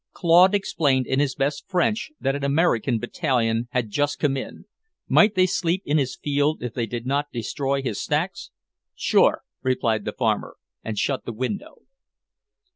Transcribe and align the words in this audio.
Claude 0.13 0.55
explained 0.55 1.05
in 1.05 1.19
his 1.19 1.35
best 1.35 1.63
French 1.67 2.11
that 2.19 2.35
an 2.35 2.43
American 2.43 2.97
battalion 2.97 3.67
had 3.69 3.91
just 3.91 4.17
come 4.17 4.35
in; 4.35 4.65
might 5.07 5.35
they 5.35 5.45
sleep 5.45 5.83
in 5.85 5.99
his 5.99 6.15
field 6.15 6.63
if 6.63 6.73
they 6.73 6.87
did 6.87 7.05
not 7.05 7.31
destroy 7.31 7.83
his 7.83 8.01
stacks? 8.01 8.49
"Sure," 8.95 9.43
replied 9.61 10.03
the 10.03 10.11
farmer, 10.13 10.57
and 10.83 10.97
shut 10.97 11.23
the 11.25 11.31
window. 11.31 11.83